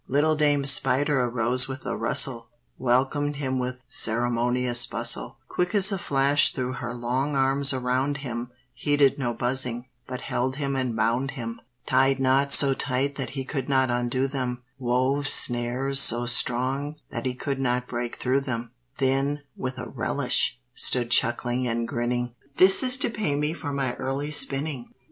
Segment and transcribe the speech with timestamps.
[0.07, 2.47] Little Dame Spider arose with a rustle,
[2.79, 8.49] Welcomed him with ceremonious bustle; Quick as a flash threw her long arms around him,
[8.73, 13.45] Heeded no buzzing, but held him and bound him; Tied knots so tight that he
[13.45, 18.71] could not undo them; Wove snares so strong that he could not break through them;
[18.97, 23.93] Then, with a relish, stood chuckling and grinning, "This is to pay me for my
[23.97, 24.95] early spinning!"